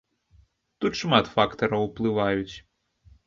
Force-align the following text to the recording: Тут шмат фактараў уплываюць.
Тут 0.85 0.93
шмат 1.01 1.29
фактараў 1.35 1.85
уплываюць. 1.87 2.55